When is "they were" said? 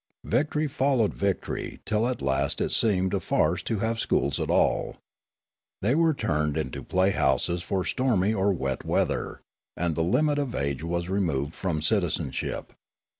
5.83-6.15